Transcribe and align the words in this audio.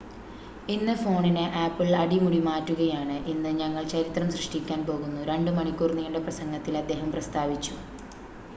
"""ഇന്ന് 0.67 0.93
ഫോണിനെ 1.01 1.43
ആപ്പിൾ 1.63 1.89
അടിമുടി 1.99 2.39
മാറ്റുകയാണ് 2.47 3.17
ഇന്ന് 3.33 3.51
ഞങ്ങൾ 3.59 3.83
ചരിത്രം 3.93 4.31
സൃഷ്ടിക്കാൻ 4.31 4.81
പോകുന്നു" 4.85 5.21
2 5.27 5.55
മണിക്കൂർ 5.59 5.93
നീണ്ട 5.99 6.23
പ്രസംഗത്തിൽ 6.25 6.75
അദ്ദേഹം 6.81 7.11
പ്രസ്താവിച്ചു. 7.11 7.75